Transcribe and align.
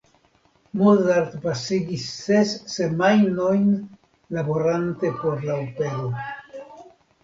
Mozart 0.79 1.35
pasigis 1.43 2.07
ses 2.23 2.55
semajnojn 2.77 3.71
laborante 4.39 5.17
por 5.23 5.49
la 5.49 5.63
opero. 5.71 6.15